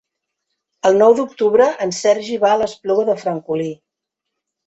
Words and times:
El 0.89 0.95
nou 1.01 1.15
d'octubre 1.19 1.67
en 1.85 1.93
Sergi 1.97 2.39
va 2.45 2.51
a 2.53 2.57
l'Espluga 2.61 3.05
de 3.11 3.17
Francolí. 3.25 3.69